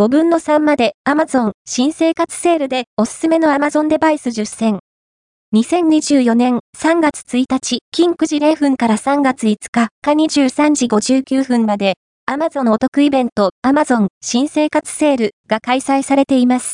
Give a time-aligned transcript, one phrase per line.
[0.00, 4.78] 5分の3まで Amazon 新生活セールでおすすめの Amazon デバイス10選。
[5.54, 16.68] 2024年3月1日、金9時0分から3月5日、か23時59分まで、Amazon お得イベント Amazon 新生活セールが開催されています。